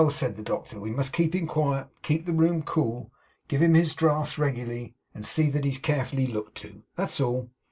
[0.09, 3.11] said the doctor, 'we must keep him quiet; keep the room cool;
[3.47, 6.81] give him his draughts regularly; and see that he's carefully looked to.
[6.95, 7.51] That's all!